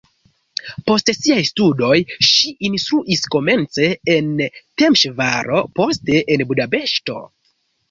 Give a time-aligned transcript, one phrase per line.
[0.91, 1.97] Post siaj studoj
[2.29, 7.23] ŝi instruis komence en Temeŝvaro, poste en Budapeŝto.